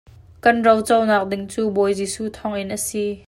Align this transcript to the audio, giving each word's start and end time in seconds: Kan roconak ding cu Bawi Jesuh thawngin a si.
Kan 0.43 0.57
roconak 0.67 1.23
ding 1.29 1.43
cu 1.51 1.63
Bawi 1.75 1.91
Jesuh 1.99 2.29
thawngin 2.37 2.75
a 2.77 2.77
si. 2.87 3.05